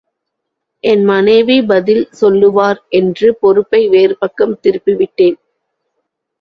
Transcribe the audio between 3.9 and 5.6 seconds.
வேறு பக்கம் திருப்பி விட்டேன்.